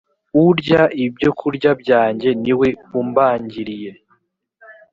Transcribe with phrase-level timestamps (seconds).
[0.45, 2.69] urya ibyokurya byanjye ni we
[2.99, 3.91] umbangiriye